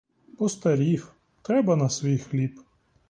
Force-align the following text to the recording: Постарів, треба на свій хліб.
Постарів, 0.37 1.13
треба 1.43 1.75
на 1.75 1.89
свій 1.89 2.17
хліб. 2.17 2.59